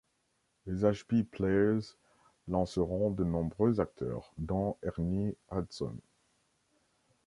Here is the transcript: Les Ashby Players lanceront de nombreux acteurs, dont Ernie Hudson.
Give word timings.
Les 0.65 0.83
Ashby 0.83 1.21
Players 1.23 1.95
lanceront 2.47 3.11
de 3.11 3.23
nombreux 3.23 3.79
acteurs, 3.79 4.33
dont 4.39 4.75
Ernie 4.81 5.37
Hudson. 5.51 5.95